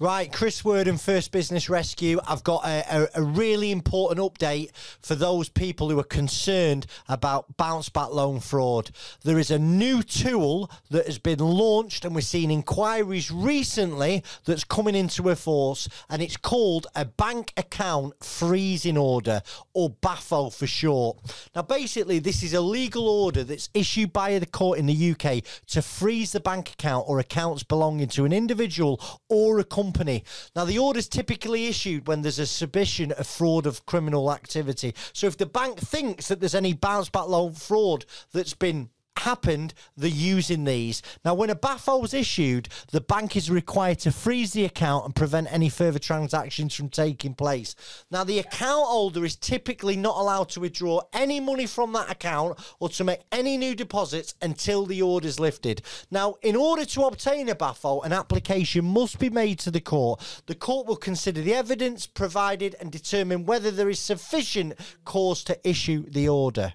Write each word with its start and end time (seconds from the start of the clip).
Right, 0.00 0.32
Chris 0.32 0.64
Word 0.64 0.86
and 0.86 1.00
First 1.00 1.32
Business 1.32 1.68
Rescue. 1.68 2.20
I've 2.24 2.44
got 2.44 2.64
a, 2.64 2.84
a, 2.88 3.08
a, 3.16 3.22
really 3.24 3.72
important 3.72 4.20
update 4.20 4.70
for 5.02 5.16
those 5.16 5.48
people 5.48 5.90
who 5.90 5.98
are 5.98 6.04
concerned 6.04 6.86
about 7.08 7.56
bounce 7.56 7.88
back 7.88 8.10
loan 8.10 8.38
fraud. 8.38 8.92
There 9.24 9.40
is 9.40 9.50
a 9.50 9.58
new 9.58 10.04
tool 10.04 10.70
that 10.92 11.06
has 11.06 11.18
been 11.18 11.40
launched, 11.40 12.04
and 12.04 12.14
we're 12.14 12.20
seeing 12.20 12.52
inquiries 12.52 13.32
recently 13.32 14.22
that's 14.44 14.62
coming 14.62 14.94
into 14.94 15.30
a 15.30 15.34
force, 15.34 15.88
and 16.08 16.22
it's 16.22 16.36
called 16.36 16.86
a 16.94 17.04
bank 17.04 17.52
account 17.56 18.22
freezing 18.22 18.96
order, 18.96 19.42
or 19.74 19.90
BAFO 19.90 20.54
for 20.54 20.68
short. 20.68 21.18
Now, 21.56 21.62
basically, 21.62 22.20
this 22.20 22.44
is 22.44 22.54
a 22.54 22.60
legal 22.60 23.08
order 23.08 23.42
that's 23.42 23.68
issued 23.74 24.12
by 24.12 24.38
the 24.38 24.46
court 24.46 24.78
in 24.78 24.86
the 24.86 25.10
UK 25.10 25.42
to 25.70 25.82
freeze 25.82 26.30
the 26.30 26.38
bank 26.38 26.70
account 26.74 27.06
or 27.08 27.18
accounts 27.18 27.64
belonging 27.64 28.06
to 28.10 28.24
an 28.24 28.32
individual 28.32 29.00
or 29.28 29.58
a 29.58 29.64
company 29.64 29.87
company. 29.88 30.22
Now, 30.54 30.64
the 30.64 30.78
order 30.78 30.98
is 30.98 31.08
typically 31.08 31.66
issued 31.66 32.06
when 32.06 32.22
there's 32.22 32.38
a 32.38 32.46
suspicion 32.46 33.12
of 33.12 33.26
fraud 33.26 33.66
of 33.66 33.86
criminal 33.86 34.30
activity. 34.30 34.94
So, 35.12 35.26
if 35.26 35.36
the 35.36 35.46
bank 35.46 35.78
thinks 35.78 36.28
that 36.28 36.40
there's 36.40 36.54
any 36.54 36.74
bounce 36.74 37.08
back 37.08 37.28
loan 37.28 37.54
fraud 37.54 38.04
that's 38.32 38.54
been 38.54 38.90
happened, 39.20 39.74
they're 39.96 40.08
using 40.10 40.64
these. 40.64 41.02
Now, 41.24 41.34
when 41.34 41.50
a 41.50 41.56
BAFO 41.56 42.04
is 42.04 42.14
issued, 42.14 42.68
the 42.92 43.00
bank 43.00 43.36
is 43.36 43.50
required 43.50 43.98
to 44.00 44.12
freeze 44.12 44.52
the 44.52 44.64
account 44.64 45.04
and 45.04 45.14
prevent 45.14 45.52
any 45.52 45.68
further 45.68 45.98
transactions 45.98 46.74
from 46.74 46.88
taking 46.88 47.34
place. 47.34 47.74
Now, 48.10 48.24
the 48.24 48.38
account 48.38 48.86
holder 48.86 49.24
is 49.24 49.36
typically 49.36 49.96
not 49.96 50.16
allowed 50.16 50.48
to 50.50 50.60
withdraw 50.60 51.02
any 51.12 51.40
money 51.40 51.66
from 51.66 51.92
that 51.92 52.10
account 52.10 52.58
or 52.80 52.88
to 52.90 53.04
make 53.04 53.20
any 53.32 53.56
new 53.56 53.74
deposits 53.74 54.34
until 54.42 54.86
the 54.86 55.02
order 55.02 55.28
is 55.28 55.40
lifted. 55.40 55.82
Now, 56.10 56.36
in 56.42 56.56
order 56.56 56.84
to 56.84 57.02
obtain 57.02 57.48
a 57.48 57.54
BAFO, 57.54 58.04
an 58.04 58.12
application 58.12 58.84
must 58.84 59.18
be 59.18 59.30
made 59.30 59.58
to 59.60 59.70
the 59.70 59.80
court. 59.80 60.42
The 60.46 60.54
court 60.54 60.86
will 60.86 60.96
consider 60.96 61.40
the 61.40 61.54
evidence 61.54 62.06
provided 62.06 62.76
and 62.80 62.90
determine 62.90 63.46
whether 63.46 63.70
there 63.70 63.90
is 63.90 63.98
sufficient 63.98 64.74
cause 65.04 65.44
to 65.44 65.68
issue 65.68 66.04
the 66.08 66.28
order. 66.28 66.74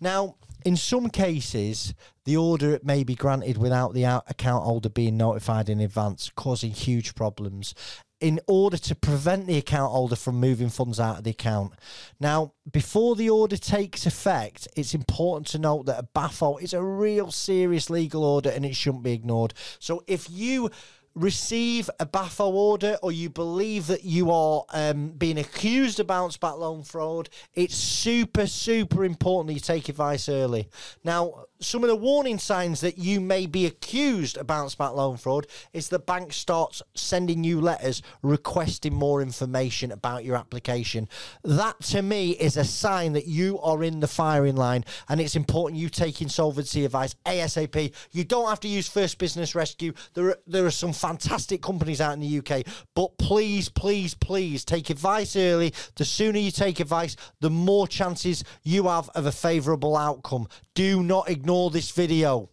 Now, 0.00 0.36
in 0.64 0.76
some 0.76 1.08
cases, 1.08 1.94
the 2.24 2.36
order 2.36 2.78
may 2.82 3.04
be 3.04 3.14
granted 3.14 3.58
without 3.58 3.94
the 3.94 4.04
account 4.04 4.64
holder 4.64 4.88
being 4.88 5.16
notified 5.16 5.68
in 5.68 5.80
advance, 5.80 6.30
causing 6.34 6.70
huge 6.70 7.14
problems 7.14 7.74
in 8.22 8.38
order 8.46 8.76
to 8.76 8.94
prevent 8.94 9.48
the 9.48 9.58
account 9.58 9.90
holder 9.90 10.14
from 10.14 10.38
moving 10.38 10.68
funds 10.68 11.00
out 11.00 11.18
of 11.18 11.24
the 11.24 11.30
account. 11.30 11.72
Now, 12.20 12.52
before 12.70 13.16
the 13.16 13.28
order 13.28 13.56
takes 13.56 14.06
effect, 14.06 14.68
it's 14.76 14.94
important 14.94 15.48
to 15.48 15.58
note 15.58 15.86
that 15.86 15.98
a 15.98 16.08
BAFO 16.14 16.62
is 16.62 16.72
a 16.72 16.82
real 16.82 17.32
serious 17.32 17.90
legal 17.90 18.22
order 18.22 18.48
and 18.48 18.64
it 18.64 18.76
shouldn't 18.76 19.02
be 19.02 19.12
ignored. 19.12 19.54
So 19.80 20.04
if 20.06 20.30
you 20.30 20.70
receive 21.14 21.90
a 22.00 22.06
BAFO 22.06 22.46
order 22.52 22.96
or 23.02 23.12
you 23.12 23.28
believe 23.28 23.86
that 23.88 24.04
you 24.04 24.30
are 24.30 24.64
um, 24.70 25.10
being 25.10 25.38
accused 25.38 26.00
of 26.00 26.06
bounce 26.06 26.36
back 26.36 26.56
loan 26.56 26.82
fraud, 26.82 27.28
it's 27.54 27.74
super, 27.74 28.46
super 28.46 29.04
important 29.04 29.48
that 29.48 29.54
you 29.54 29.60
take 29.60 29.88
advice 29.88 30.28
early. 30.28 30.68
Now, 31.04 31.46
some 31.60 31.84
of 31.84 31.88
the 31.88 31.96
warning 31.96 32.38
signs 32.38 32.80
that 32.80 32.98
you 32.98 33.20
may 33.20 33.46
be 33.46 33.66
accused 33.66 34.36
of 34.36 34.46
bounce 34.46 34.74
back 34.74 34.92
loan 34.92 35.16
fraud 35.16 35.46
is 35.72 35.88
the 35.88 35.98
bank 35.98 36.32
starts 36.32 36.82
sending 36.94 37.44
you 37.44 37.60
letters 37.60 38.02
requesting 38.22 38.94
more 38.94 39.22
information 39.22 39.92
about 39.92 40.24
your 40.24 40.36
application. 40.36 41.08
That 41.44 41.80
to 41.82 42.02
me 42.02 42.30
is 42.32 42.56
a 42.56 42.64
sign 42.64 43.12
that 43.12 43.26
you 43.26 43.58
are 43.60 43.84
in 43.84 44.00
the 44.00 44.08
firing 44.08 44.56
line 44.56 44.84
and 45.08 45.20
it's 45.20 45.36
important 45.36 45.80
you 45.80 45.88
take 45.88 46.22
insolvency 46.22 46.84
advice 46.84 47.14
ASAP. 47.26 47.92
You 48.12 48.24
don't 48.24 48.48
have 48.48 48.60
to 48.60 48.68
use 48.68 48.88
First 48.88 49.18
Business 49.18 49.54
Rescue. 49.54 49.92
There 50.14 50.30
are, 50.30 50.38
there 50.46 50.66
are 50.66 50.70
some 50.70 50.92
fantastic 51.02 51.60
companies 51.60 52.00
out 52.00 52.12
in 52.12 52.20
the 52.20 52.38
UK, 52.38 52.64
but 52.94 53.18
please, 53.18 53.68
please, 53.68 54.14
please 54.14 54.64
take 54.64 54.88
advice 54.88 55.34
early. 55.34 55.74
The 55.96 56.04
sooner 56.04 56.38
you 56.38 56.52
take 56.52 56.78
advice, 56.78 57.16
the 57.40 57.50
more 57.50 57.88
chances 57.88 58.44
you 58.62 58.84
have 58.84 59.10
of 59.16 59.26
a 59.26 59.32
favourable 59.32 59.96
outcome. 59.96 60.46
Do 60.74 61.02
not 61.02 61.28
ignore 61.28 61.70
this 61.70 61.90
video. 61.90 62.50